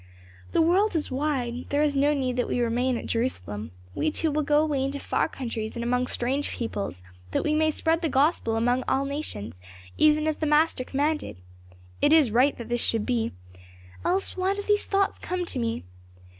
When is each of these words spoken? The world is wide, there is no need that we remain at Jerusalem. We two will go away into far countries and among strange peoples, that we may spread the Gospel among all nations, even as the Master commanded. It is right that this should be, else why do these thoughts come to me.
The 0.51 0.63
world 0.63 0.95
is 0.95 1.11
wide, 1.11 1.65
there 1.69 1.83
is 1.83 1.93
no 1.95 2.11
need 2.11 2.35
that 2.37 2.47
we 2.47 2.59
remain 2.59 2.97
at 2.97 3.05
Jerusalem. 3.05 3.69
We 3.93 4.09
two 4.09 4.31
will 4.31 4.41
go 4.41 4.59
away 4.63 4.83
into 4.83 4.99
far 4.99 5.29
countries 5.29 5.75
and 5.77 5.83
among 5.83 6.07
strange 6.07 6.49
peoples, 6.49 7.03
that 7.33 7.43
we 7.43 7.53
may 7.53 7.69
spread 7.69 8.01
the 8.01 8.09
Gospel 8.09 8.55
among 8.55 8.83
all 8.87 9.05
nations, 9.05 9.61
even 9.99 10.25
as 10.25 10.37
the 10.37 10.47
Master 10.47 10.83
commanded. 10.83 11.37
It 12.01 12.11
is 12.11 12.31
right 12.31 12.57
that 12.57 12.67
this 12.69 12.81
should 12.81 13.05
be, 13.05 13.31
else 14.03 14.35
why 14.35 14.55
do 14.55 14.63
these 14.63 14.87
thoughts 14.87 15.19
come 15.19 15.45
to 15.45 15.59
me. 15.59 15.83